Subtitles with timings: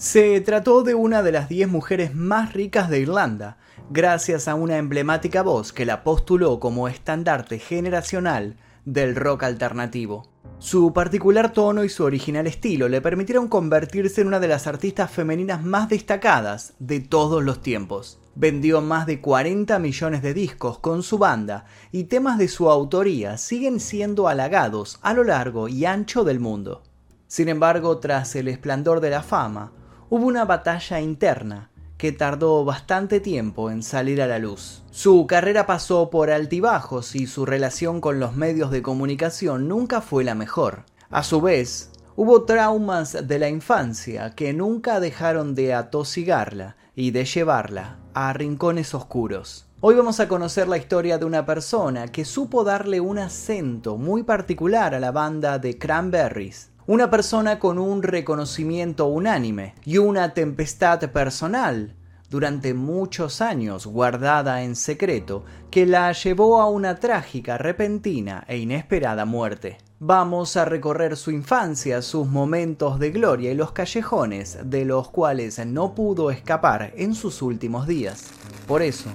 [0.00, 3.58] Se trató de una de las 10 mujeres más ricas de Irlanda,
[3.90, 10.22] gracias a una emblemática voz que la postuló como estandarte generacional del rock alternativo.
[10.58, 15.10] Su particular tono y su original estilo le permitieron convertirse en una de las artistas
[15.10, 18.18] femeninas más destacadas de todos los tiempos.
[18.34, 23.36] Vendió más de 40 millones de discos con su banda y temas de su autoría
[23.36, 26.84] siguen siendo halagados a lo largo y ancho del mundo.
[27.26, 29.72] Sin embargo, tras el esplendor de la fama,
[30.10, 34.82] hubo una batalla interna que tardó bastante tiempo en salir a la luz.
[34.90, 40.24] Su carrera pasó por altibajos y su relación con los medios de comunicación nunca fue
[40.24, 40.84] la mejor.
[41.10, 47.24] A su vez, hubo traumas de la infancia que nunca dejaron de atosigarla y de
[47.24, 49.66] llevarla a rincones oscuros.
[49.80, 54.24] Hoy vamos a conocer la historia de una persona que supo darle un acento muy
[54.24, 60.98] particular a la banda de Cranberries una persona con un reconocimiento unánime y una tempestad
[61.12, 61.94] personal
[62.28, 69.24] durante muchos años guardada en secreto que la llevó a una trágica, repentina e inesperada
[69.24, 69.78] muerte.
[70.00, 75.64] Vamos a recorrer su infancia, sus momentos de gloria y los callejones de los cuales
[75.64, 78.24] no pudo escapar en sus últimos días.
[78.66, 79.10] Por eso,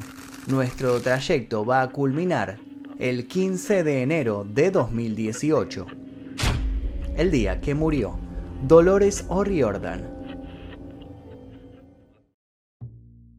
[0.47, 2.57] nuestro trayecto va a culminar
[2.99, 6.04] el 15 de enero de 2018
[7.15, 8.17] el día que murió
[8.63, 10.15] Dolores O'Riordan.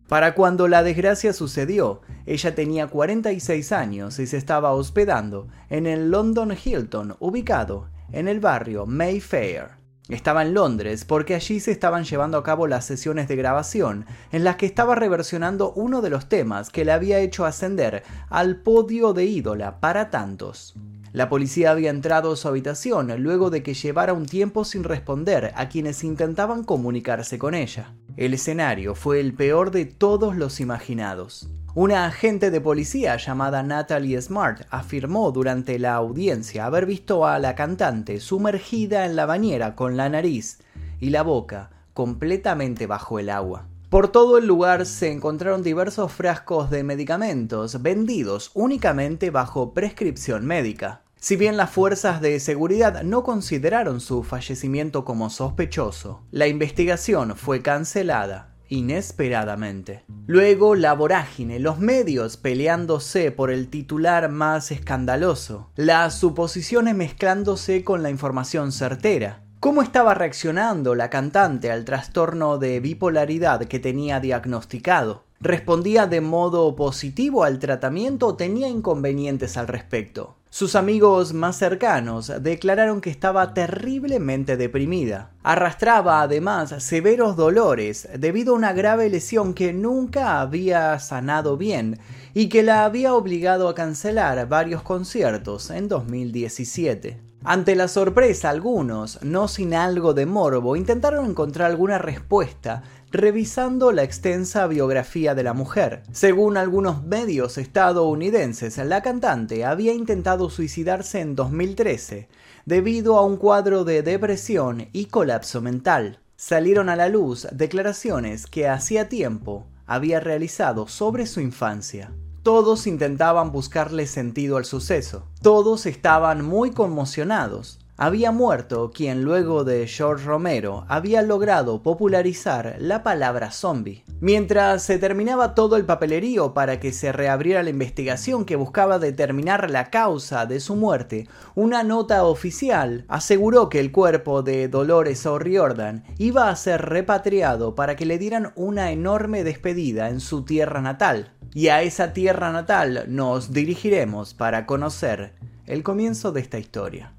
[0.08, 6.10] Para cuando la desgracia sucedió, ella tenía 46 años y se estaba hospedando en el
[6.10, 9.70] London Hilton, ubicado en el barrio Mayfair.
[10.08, 14.44] Estaba en Londres porque allí se estaban llevando a cabo las sesiones de grabación en
[14.44, 19.12] las que estaba reversionando uno de los temas que le había hecho ascender al podio
[19.12, 20.76] de ídola para tantos.
[21.16, 25.50] La policía había entrado a su habitación luego de que llevara un tiempo sin responder
[25.56, 27.94] a quienes intentaban comunicarse con ella.
[28.18, 31.48] El escenario fue el peor de todos los imaginados.
[31.74, 37.54] Una agente de policía llamada Natalie Smart afirmó durante la audiencia haber visto a la
[37.54, 40.58] cantante sumergida en la bañera con la nariz
[41.00, 43.68] y la boca completamente bajo el agua.
[43.88, 51.05] Por todo el lugar se encontraron diversos frascos de medicamentos vendidos únicamente bajo prescripción médica.
[51.26, 57.62] Si bien las fuerzas de seguridad no consideraron su fallecimiento como sospechoso, la investigación fue
[57.62, 60.04] cancelada inesperadamente.
[60.28, 68.04] Luego la vorágine, los medios peleándose por el titular más escandaloso, las suposiciones mezclándose con
[68.04, 69.42] la información certera.
[69.58, 75.24] ¿Cómo estaba reaccionando la cantante al trastorno de bipolaridad que tenía diagnosticado?
[75.40, 80.36] ¿Respondía de modo positivo al tratamiento o tenía inconvenientes al respecto?
[80.48, 85.30] Sus amigos más cercanos declararon que estaba terriblemente deprimida.
[85.42, 91.98] Arrastraba además severos dolores debido a una grave lesión que nunca había sanado bien
[92.32, 97.26] y que la había obligado a cancelar varios conciertos en 2017.
[97.48, 102.82] Ante la sorpresa, algunos, no sin algo de morbo, intentaron encontrar alguna respuesta
[103.12, 106.02] revisando la extensa biografía de la mujer.
[106.10, 112.28] Según algunos medios estadounidenses, la cantante había intentado suicidarse en 2013
[112.64, 116.20] debido a un cuadro de depresión y colapso mental.
[116.36, 122.12] Salieron a la luz declaraciones que hacía tiempo había realizado sobre su infancia.
[122.42, 125.26] Todos intentaban buscarle sentido al suceso.
[125.42, 133.02] Todos estaban muy conmocionados había muerto quien luego de George Romero había logrado popularizar la
[133.02, 134.04] palabra zombie.
[134.20, 139.70] Mientras se terminaba todo el papelerío para que se reabriera la investigación que buscaba determinar
[139.70, 146.04] la causa de su muerte, una nota oficial aseguró que el cuerpo de Dolores O'Riordan
[146.18, 151.32] iba a ser repatriado para que le dieran una enorme despedida en su tierra natal.
[151.54, 155.32] Y a esa tierra natal nos dirigiremos para conocer
[155.66, 157.15] el comienzo de esta historia.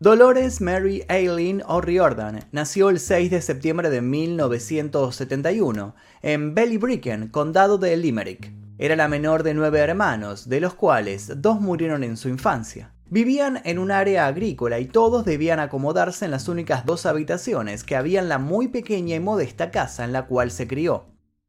[0.00, 7.96] Dolores Mary Aileen O'Riordan nació el 6 de septiembre de 1971 en Ballybricken, condado de
[7.96, 8.52] Limerick.
[8.78, 12.92] Era la menor de nueve hermanos, de los cuales dos murieron en su infancia.
[13.10, 17.96] Vivían en un área agrícola y todos debían acomodarse en las únicas dos habitaciones que
[17.96, 21.06] había en la muy pequeña y modesta casa en la cual se crió.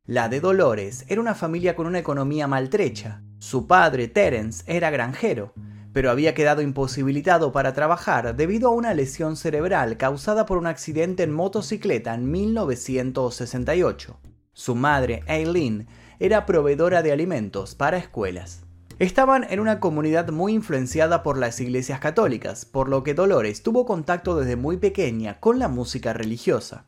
[0.08, 3.22] La de Dolores era una familia con una economía maltrecha.
[3.38, 5.54] Su padre, Terence, era granjero,
[6.00, 11.24] pero había quedado imposibilitado para trabajar debido a una lesión cerebral causada por un accidente
[11.24, 14.18] en motocicleta en 1968.
[14.54, 18.64] Su madre, Aileen, era proveedora de alimentos para escuelas.
[18.98, 23.86] Estaban en una comunidad muy influenciada por las iglesias católicas, por lo que Dolores tuvo
[23.86, 26.86] contacto desde muy pequeña con la música religiosa.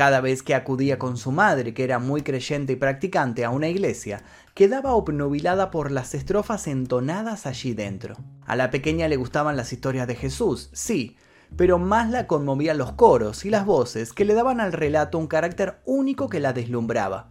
[0.00, 3.68] Cada vez que acudía con su madre, que era muy creyente y practicante, a una
[3.68, 4.22] iglesia,
[4.54, 8.16] quedaba obnubilada por las estrofas entonadas allí dentro.
[8.46, 11.18] A la pequeña le gustaban las historias de Jesús, sí,
[11.54, 15.26] pero más la conmovían los coros y las voces que le daban al relato un
[15.26, 17.28] carácter único que la deslumbraba.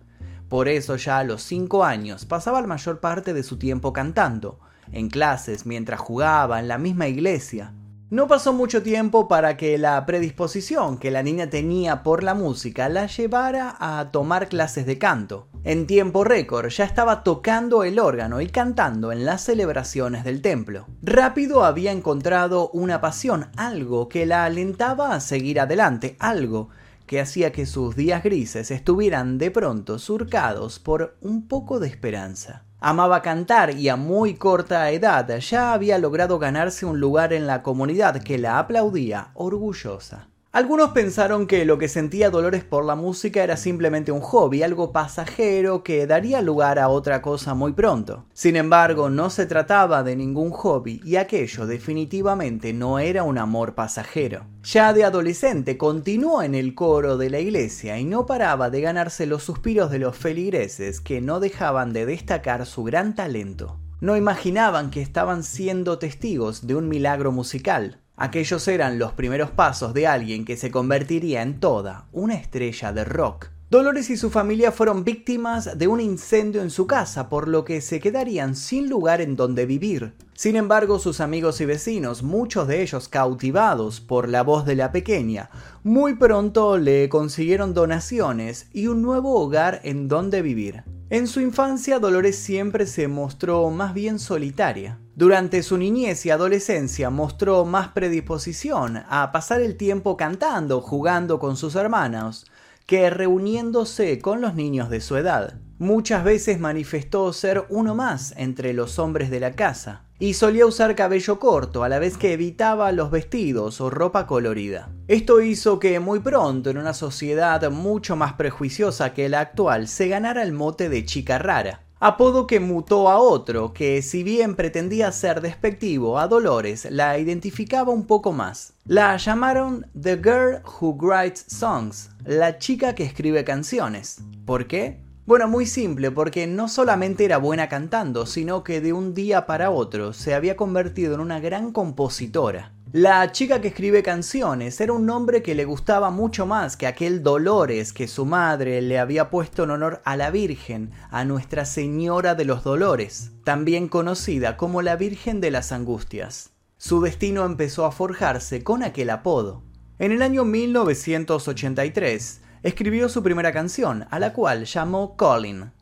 [0.47, 4.59] Por eso ya a los cinco años pasaba la mayor parte de su tiempo cantando,
[4.91, 7.73] en clases, mientras jugaba, en la misma iglesia.
[8.11, 12.89] No pasó mucho tiempo para que la predisposición que la niña tenía por la música
[12.89, 15.47] la llevara a tomar clases de canto.
[15.63, 20.87] En tiempo récord ya estaba tocando el órgano y cantando en las celebraciones del templo.
[21.03, 26.69] Rápido había encontrado una pasión, algo que la alentaba a seguir adelante, algo
[27.05, 32.65] que hacía que sus días grises estuvieran de pronto surcados por un poco de esperanza.
[32.81, 37.61] Amaba cantar y a muy corta edad ya había logrado ganarse un lugar en la
[37.61, 40.29] comunidad que la aplaudía orgullosa.
[40.51, 44.91] Algunos pensaron que lo que sentía Dolores por la música era simplemente un hobby, algo
[44.91, 48.25] pasajero que daría lugar a otra cosa muy pronto.
[48.33, 53.75] Sin embargo, no se trataba de ningún hobby y aquello definitivamente no era un amor
[53.75, 54.47] pasajero.
[54.63, 59.27] Ya de adolescente continuó en el coro de la iglesia y no paraba de ganarse
[59.27, 63.79] los suspiros de los feligreses que no dejaban de destacar su gran talento.
[64.01, 67.99] No imaginaban que estaban siendo testigos de un milagro musical.
[68.21, 73.05] Aquellos eran los primeros pasos de alguien que se convertiría en toda una estrella de
[73.05, 73.47] rock.
[73.69, 77.79] Dolores y su familia fueron víctimas de un incendio en su casa, por lo que
[77.79, 80.15] se quedarían sin lugar en donde vivir.
[80.33, 84.91] Sin embargo, sus amigos y vecinos, muchos de ellos cautivados por la voz de la
[84.91, 85.49] pequeña,
[85.83, 90.83] muy pronto le consiguieron donaciones y un nuevo hogar en donde vivir.
[91.11, 94.99] En su infancia Dolores siempre se mostró más bien solitaria.
[95.19, 101.57] Durante su niñez y adolescencia mostró más predisposición a pasar el tiempo cantando, jugando con
[101.57, 102.45] sus hermanos,
[102.85, 105.55] que reuniéndose con los niños de su edad.
[105.77, 110.95] Muchas veces manifestó ser uno más entre los hombres de la casa, y solía usar
[110.95, 114.87] cabello corto a la vez que evitaba los vestidos o ropa colorida.
[115.09, 120.07] Esto hizo que muy pronto, en una sociedad mucho más prejuiciosa que la actual, se
[120.07, 121.88] ganara el mote de chica rara.
[122.01, 127.91] Apodo que mutó a otro, que si bien pretendía ser despectivo a Dolores, la identificaba
[127.91, 128.71] un poco más.
[128.85, 134.21] La llamaron The Girl Who Writes Songs, la chica que escribe canciones.
[134.45, 135.01] ¿Por qué?
[135.25, 139.69] Bueno, muy simple, porque no solamente era buena cantando, sino que de un día para
[139.69, 142.71] otro se había convertido en una gran compositora.
[142.91, 147.21] La chica que escribe canciones era un nombre que le gustaba mucho más que aquel
[147.21, 152.33] Dolores que su madre le había puesto en honor a la Virgen, a Nuestra Señora
[152.33, 156.49] de los Dolores, también conocida como la Virgen de las Angustias.
[156.77, 159.61] Su destino empezó a forjarse con aquel apodo.
[159.99, 165.73] En el año 1983, escribió su primera canción, a la cual llamó Colin.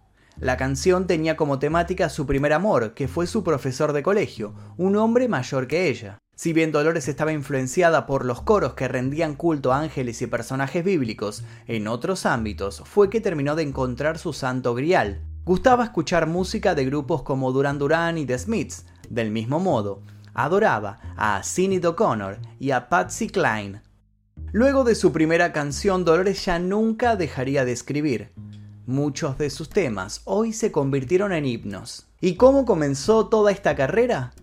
[0.42, 4.98] La canción tenía como temática su primer amor, que fue su profesor de colegio, un
[4.98, 6.20] hombre mayor que ella.
[6.38, 10.86] Si bien Dolores estaba influenciada por los coros que rendían culto a ángeles y personajes
[10.86, 15.20] bíblicos, en otros ámbitos fue que terminó de encontrar su santo grial.
[15.46, 18.86] Gustaba escuchar música de grupos como Duran Duran y The Smiths.
[19.10, 20.04] Del mismo modo,
[20.36, 23.82] adoraba a Sinead O'Connor y a Patsy Cline,
[24.54, 28.32] Luego de su primera canción, Dolores ya nunca dejaría de escribir.
[28.86, 32.08] Muchos de sus temas hoy se convirtieron en himnos.
[32.22, 34.34] ¿Y cómo comenzó toda esta carrera?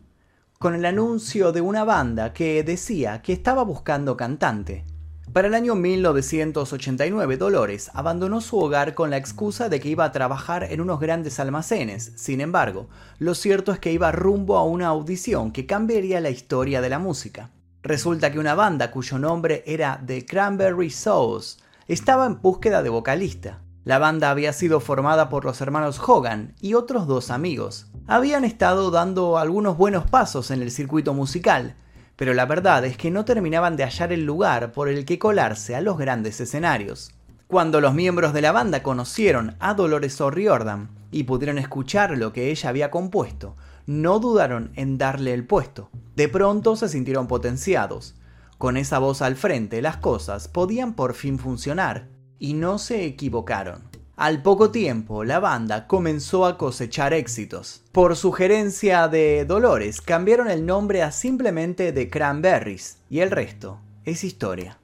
[0.64, 4.86] Con el anuncio de una banda que decía que estaba buscando cantante.
[5.30, 10.12] Para el año 1989, Dolores abandonó su hogar con la excusa de que iba a
[10.12, 12.14] trabajar en unos grandes almacenes.
[12.16, 16.80] Sin embargo, lo cierto es que iba rumbo a una audición que cambiaría la historia
[16.80, 17.50] de la música.
[17.82, 23.60] Resulta que una banda cuyo nombre era The Cranberry Souls estaba en búsqueda de vocalista.
[23.84, 27.86] La banda había sido formada por los hermanos Hogan y otros dos amigos.
[28.06, 31.76] Habían estado dando algunos buenos pasos en el circuito musical,
[32.16, 35.76] pero la verdad es que no terminaban de hallar el lugar por el que colarse
[35.76, 37.10] a los grandes escenarios.
[37.46, 42.50] Cuando los miembros de la banda conocieron a Dolores O'Riordan y pudieron escuchar lo que
[42.50, 45.90] ella había compuesto, no dudaron en darle el puesto.
[46.16, 48.14] De pronto se sintieron potenciados.
[48.56, 53.82] Con esa voz al frente, las cosas podían por fin funcionar, y no se equivocaron.
[54.16, 57.82] Al poco tiempo, la banda comenzó a cosechar éxitos.
[57.90, 64.22] Por sugerencia de Dolores, cambiaron el nombre a simplemente The Cranberries, y el resto es
[64.22, 64.78] historia.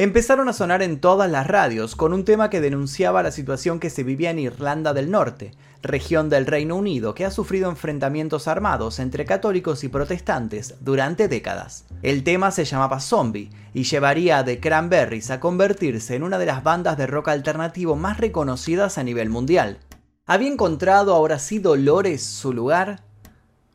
[0.00, 3.90] Empezaron a sonar en todas las radios con un tema que denunciaba la situación que
[3.90, 9.00] se vivía en Irlanda del Norte, región del Reino Unido que ha sufrido enfrentamientos armados
[9.00, 11.84] entre católicos y protestantes durante décadas.
[12.02, 16.46] El tema se llamaba Zombie y llevaría a The Cranberries a convertirse en una de
[16.46, 19.78] las bandas de rock alternativo más reconocidas a nivel mundial.
[20.26, 23.02] ¿Había encontrado ahora sí Dolores su lugar?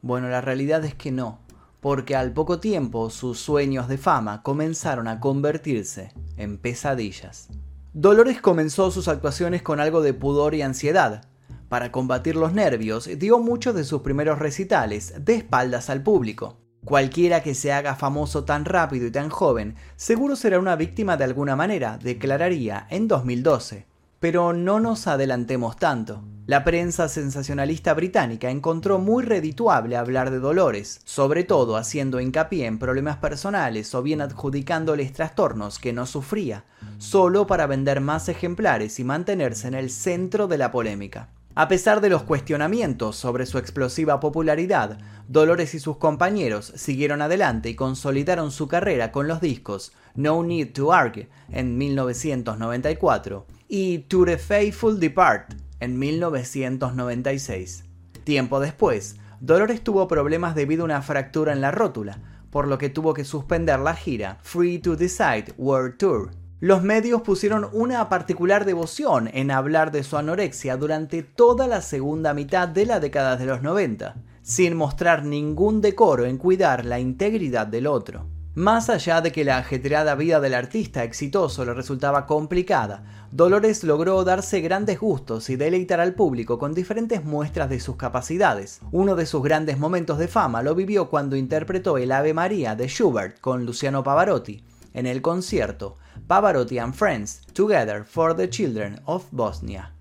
[0.02, 1.40] Bueno, la realidad es que no,
[1.84, 7.50] porque al poco tiempo sus sueños de fama comenzaron a convertirse en pesadillas.
[7.92, 11.28] Dolores comenzó sus actuaciones con algo de pudor y ansiedad,
[11.68, 16.58] para combatir los nervios, dio muchos de sus primeros recitales de espaldas al público.
[16.86, 21.26] Cualquiera que se haga famoso tan rápido y tan joven, seguro será una víctima de
[21.26, 23.93] alguna manera, declararía en 2012.
[24.24, 26.24] Pero no nos adelantemos tanto.
[26.46, 32.80] La prensa sensacionalista británica encontró muy redituable hablar de Dolores, sobre todo haciendo hincapié en
[32.80, 36.64] problemas personales o bien adjudicándoles trastornos que no sufría,
[37.00, 41.28] solo para vender más ejemplares y mantenerse en el centro de la polémica.
[41.54, 47.68] A pesar de los cuestionamientos sobre su explosiva popularidad, Dolores y sus compañeros siguieron adelante
[47.68, 54.26] y consolidaron su carrera con los discos No Need to Argue en 1994 y To
[54.26, 57.86] the Faithful Depart en 1996.
[58.24, 62.90] Tiempo después, Dolores tuvo problemas debido a una fractura en la rótula, por lo que
[62.90, 68.64] tuvo que suspender la gira Free to Decide World Tour los medios pusieron una particular
[68.64, 73.46] devoción en hablar de su anorexia durante toda la segunda mitad de la década de
[73.46, 78.30] los 90, sin mostrar ningún decoro en cuidar la integridad del otro.
[78.56, 84.24] Más allá de que la ajetreada vida del artista exitoso le resultaba complicada, Dolores logró
[84.24, 88.80] darse grandes gustos y deleitar al público con diferentes muestras de sus capacidades.
[88.92, 92.88] Uno de sus grandes momentos de fama lo vivió cuando interpretó el Ave María de
[92.88, 99.26] Schubert con Luciano Pavarotti en el concierto Pavarotti and Friends, Together for the Children of
[99.32, 99.96] Bosnia.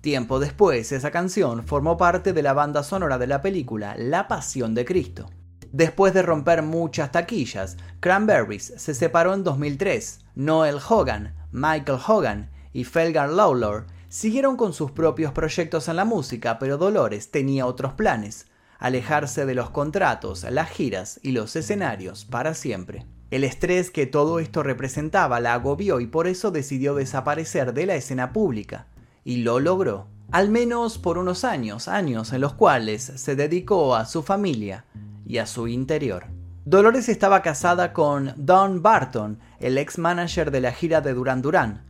[0.00, 4.74] Tiempo después, esa canción formó parte de la banda sonora de la película La Pasión
[4.74, 5.28] de Cristo.
[5.72, 10.20] Después de romper muchas taquillas, Cranberries se separó en 2003.
[10.34, 16.58] Noel Hogan, Michael Hogan y Felgar Lawlor siguieron con sus propios proyectos en la música,
[16.58, 18.48] pero Dolores tenía otros planes,
[18.80, 23.06] alejarse de los contratos, las giras y los escenarios para siempre.
[23.30, 27.94] El estrés que todo esto representaba la agobió y por eso decidió desaparecer de la
[27.94, 28.88] escena pública.
[29.22, 30.08] Y lo logró.
[30.32, 34.84] Al menos por unos años, años en los cuales se dedicó a su familia
[35.30, 36.26] y a su interior.
[36.64, 41.84] Dolores estaba casada con Don Barton, el ex manager de la gira de Duran Duran.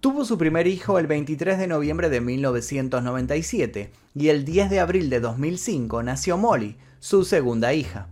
[0.00, 5.10] Tuvo su primer hijo el 23 de noviembre de 1997 y el 10 de abril
[5.10, 8.08] de 2005 nació Molly, su segunda hija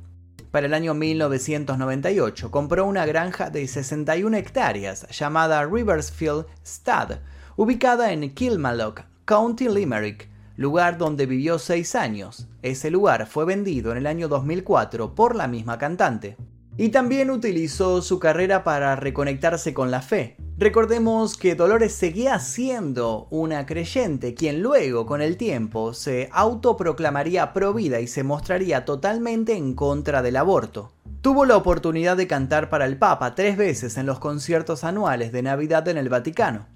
[0.54, 7.16] para el año 1998 compró una granja de 61 hectáreas llamada Riversfield Stud,
[7.56, 12.48] ubicada en Kilmallock, County Limerick, lugar donde vivió seis años.
[12.62, 16.36] Ese lugar fue vendido en el año 2004 por la misma cantante.
[16.76, 23.26] Y también utilizó su carrera para reconectarse con la fe, Recordemos que Dolores seguía siendo
[23.30, 29.74] una creyente, quien luego, con el tiempo, se autoproclamaría provida y se mostraría totalmente en
[29.74, 30.92] contra del aborto.
[31.22, 35.42] Tuvo la oportunidad de cantar para el Papa tres veces en los conciertos anuales de
[35.42, 36.68] Navidad en el Vaticano.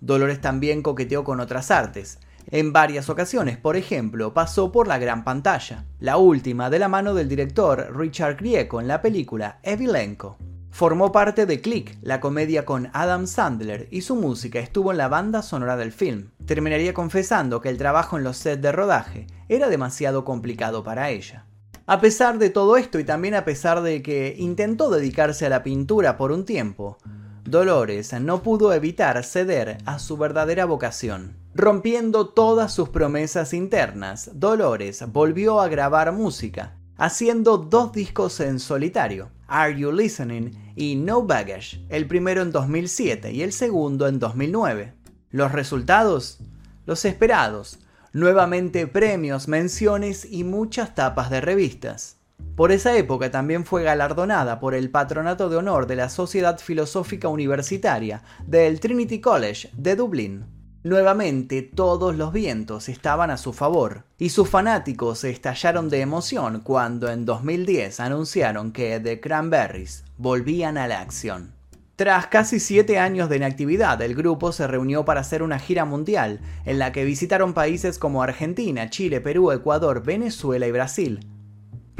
[0.00, 2.18] Dolores también coqueteó con otras artes.
[2.50, 7.14] En varias ocasiones, por ejemplo, pasó por la gran pantalla, la última de la mano
[7.14, 10.36] del director Richard Grieco en la película Evilenko.
[10.70, 15.08] Formó parte de Click, la comedia con Adam Sandler, y su música estuvo en la
[15.08, 16.30] banda sonora del film.
[16.46, 21.44] Terminaría confesando que el trabajo en los sets de rodaje era demasiado complicado para ella.
[21.86, 25.62] A pesar de todo esto y también a pesar de que intentó dedicarse a la
[25.62, 26.96] pintura por un tiempo,
[27.44, 31.36] Dolores no pudo evitar ceder a su verdadera vocación.
[31.54, 39.30] Rompiendo todas sus promesas internas, Dolores volvió a grabar música, haciendo dos discos en solitario,
[39.48, 44.94] Are You Listening y No Baggage, el primero en 2007 y el segundo en 2009.
[45.30, 46.38] Los resultados,
[46.86, 47.80] los esperados,
[48.12, 52.21] nuevamente premios, menciones y muchas tapas de revistas.
[52.56, 57.28] Por esa época también fue galardonada por el Patronato de Honor de la Sociedad Filosófica
[57.28, 60.44] Universitaria del Trinity College de Dublín.
[60.84, 67.08] Nuevamente todos los vientos estaban a su favor, y sus fanáticos estallaron de emoción cuando
[67.08, 71.52] en 2010 anunciaron que The Cranberries volvían a la acción.
[71.94, 76.40] Tras casi siete años de inactividad, el grupo se reunió para hacer una gira mundial,
[76.64, 81.20] en la que visitaron países como Argentina, Chile, Perú, Ecuador, Venezuela y Brasil.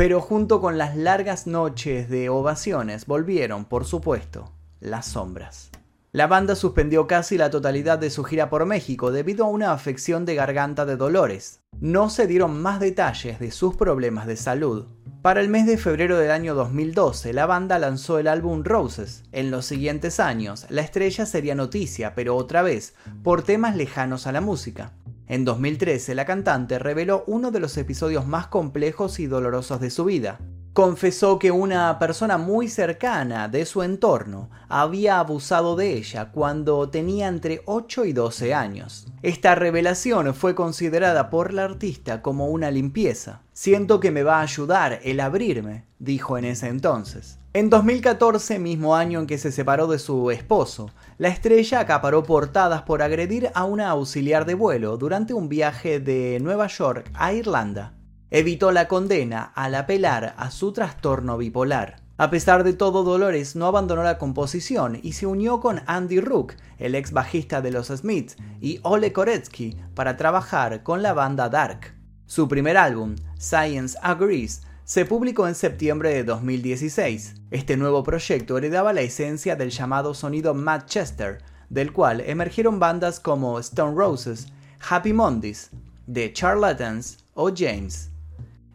[0.03, 5.71] Pero junto con las largas noches de ovaciones volvieron, por supuesto, Las Sombras.
[6.11, 10.25] La banda suspendió casi la totalidad de su gira por México debido a una afección
[10.25, 11.61] de garganta de Dolores.
[11.79, 14.89] No se dieron más detalles de sus problemas de salud.
[15.23, 19.23] Para el mes de febrero del año 2012, la banda lanzó el álbum Roses.
[19.31, 24.33] En los siguientes años, la estrella sería noticia, pero otra vez, por temas lejanos a
[24.33, 24.95] la música.
[25.33, 30.05] En 2013, la cantante reveló uno de los episodios más complejos y dolorosos de su
[30.05, 30.39] vida
[30.73, 37.29] confesó que una persona muy cercana de su entorno había abusado de ella cuando tenía
[37.29, 39.07] entre 8 y 12 años.
[39.23, 43.43] Esta revelación fue considerada por la artista como una limpieza.
[43.53, 47.39] Siento que me va a ayudar el abrirme, dijo en ese entonces.
[47.55, 52.83] En 2014, mismo año en que se separó de su esposo, la estrella acaparó portadas
[52.83, 57.95] por agredir a una auxiliar de vuelo durante un viaje de Nueva York a Irlanda
[58.33, 62.01] evitó la condena al apelar a su trastorno bipolar.
[62.17, 66.55] A pesar de todo, Dolores no abandonó la composición y se unió con Andy Rook,
[66.79, 71.95] el ex bajista de los Smiths, y Ole Koretsky para trabajar con la banda Dark.
[72.25, 77.37] Su primer álbum, Science Agrees, se publicó en septiembre de 2016.
[77.51, 81.39] Este nuevo proyecto heredaba la esencia del llamado sonido Manchester,
[81.71, 84.49] del cual emergieron bandas como Stone Roses,
[84.87, 85.71] Happy Mondays,
[86.13, 88.11] The Charlatans o James.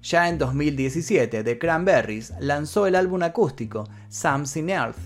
[0.01, 4.97] Ya en 2017, The Cranberries lanzó el álbum acústico Something Earth,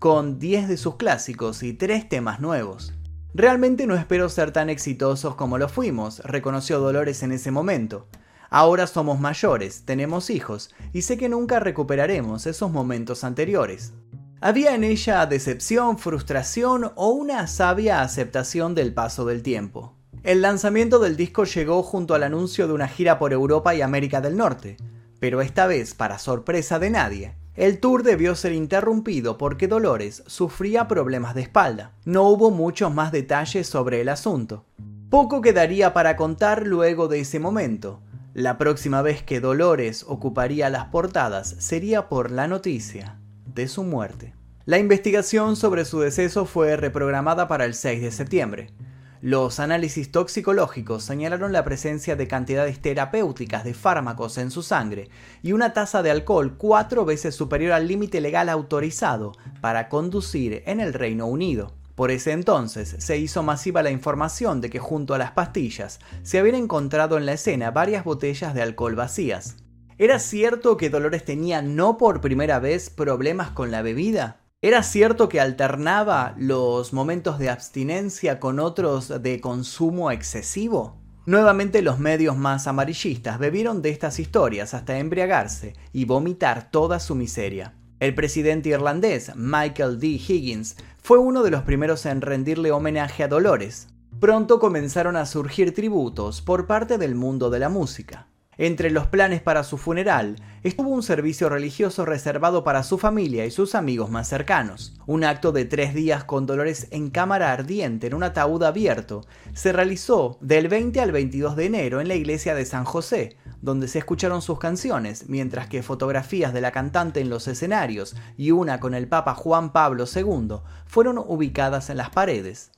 [0.00, 2.92] con 10 de sus clásicos y 3 temas nuevos.
[3.34, 8.08] Realmente no espero ser tan exitosos como lo fuimos, reconoció Dolores en ese momento.
[8.50, 13.92] Ahora somos mayores, tenemos hijos, y sé que nunca recuperaremos esos momentos anteriores.
[14.40, 19.94] Había en ella decepción, frustración o una sabia aceptación del paso del tiempo.
[20.22, 24.20] El lanzamiento del disco llegó junto al anuncio de una gira por Europa y América
[24.20, 24.76] del Norte,
[25.20, 30.88] pero esta vez, para sorpresa de nadie, el tour debió ser interrumpido porque Dolores sufría
[30.88, 31.92] problemas de espalda.
[32.04, 34.66] No hubo muchos más detalles sobre el asunto.
[35.08, 38.00] Poco quedaría para contar luego de ese momento.
[38.36, 44.34] La próxima vez que Dolores ocuparía las portadas sería por la noticia de su muerte.
[44.66, 48.74] La investigación sobre su deceso fue reprogramada para el 6 de septiembre.
[49.22, 55.08] Los análisis toxicológicos señalaron la presencia de cantidades terapéuticas de fármacos en su sangre
[55.42, 59.32] y una tasa de alcohol cuatro veces superior al límite legal autorizado
[59.62, 61.72] para conducir en el Reino Unido.
[61.96, 66.38] Por ese entonces se hizo masiva la información de que junto a las pastillas se
[66.38, 69.56] habían encontrado en la escena varias botellas de alcohol vacías.
[69.96, 74.42] ¿Era cierto que Dolores tenía no por primera vez problemas con la bebida?
[74.60, 81.00] ¿Era cierto que alternaba los momentos de abstinencia con otros de consumo excesivo?
[81.24, 87.14] Nuevamente los medios más amarillistas bebieron de estas historias hasta embriagarse y vomitar toda su
[87.14, 87.74] miseria.
[87.98, 90.08] El presidente irlandés Michael D.
[90.08, 93.88] Higgins fue uno de los primeros en rendirle homenaje a Dolores.
[94.20, 98.26] Pronto comenzaron a surgir tributos por parte del mundo de la música.
[98.58, 103.50] Entre los planes para su funeral estuvo un servicio religioso reservado para su familia y
[103.50, 104.94] sus amigos más cercanos.
[105.06, 109.72] Un acto de tres días con Dolores en cámara ardiente en un ataúd abierto se
[109.72, 113.98] realizó del 20 al 22 de enero en la iglesia de San José, donde se
[113.98, 118.94] escucharon sus canciones, mientras que fotografías de la cantante en los escenarios y una con
[118.94, 122.70] el Papa Juan Pablo II fueron ubicadas en las paredes.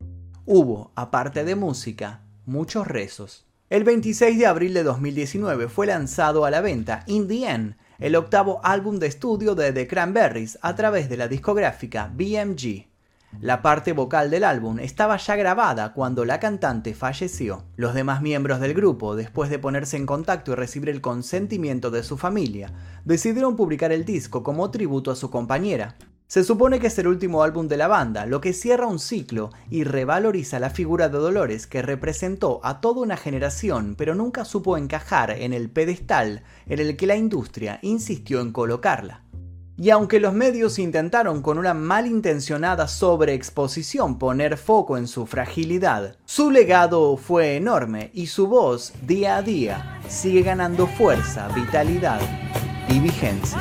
[0.45, 3.49] Hubo, aparte de música, muchos rezos.
[3.71, 8.17] El 26 de abril de 2019 fue lanzado a la venta In the End, el
[8.17, 12.87] octavo álbum de estudio de The Cranberries a través de la discográfica BMG.
[13.43, 17.63] La parte vocal del álbum estaba ya grabada cuando la cantante falleció.
[17.77, 22.03] Los demás miembros del grupo, después de ponerse en contacto y recibir el consentimiento de
[22.05, 22.73] su familia,
[23.05, 25.95] decidieron publicar el disco como tributo a su compañera.
[26.29, 29.49] Se supone que es el último álbum de la banda, lo que cierra un ciclo
[29.71, 34.77] y revaloriza la figura de Dolores que representó a toda una generación, pero nunca supo
[34.77, 39.23] encajar en el pedestal en el que la industria insistió en colocarla.
[39.79, 46.51] Y aunque los medios intentaron con una malintencionada sobreexposición poner foco en su fragilidad, su
[46.51, 52.21] legado fue enorme y su voz día a día sigue ganando fuerza, vitalidad
[52.91, 53.59] y vigencia.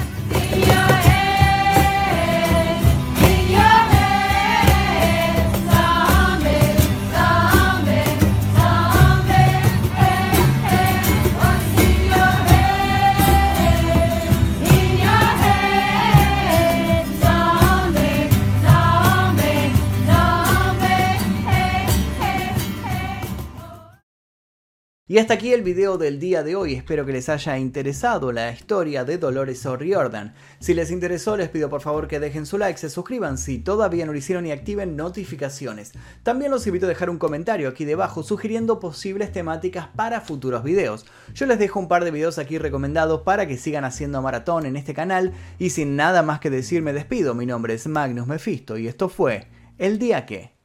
[25.10, 28.52] Y hasta aquí el video del día de hoy, espero que les haya interesado la
[28.52, 30.34] historia de Dolores O'Riordan.
[30.60, 34.06] Si les interesó les pido por favor que dejen su like, se suscriban si todavía
[34.06, 35.93] no lo hicieron y activen notificaciones.
[36.24, 41.06] También los invito a dejar un comentario aquí debajo sugiriendo posibles temáticas para futuros videos.
[41.34, 44.76] Yo les dejo un par de videos aquí recomendados para que sigan haciendo maratón en
[44.76, 48.78] este canal y sin nada más que decir me despido, mi nombre es Magnus Mephisto
[48.78, 50.57] y esto fue El Día Que...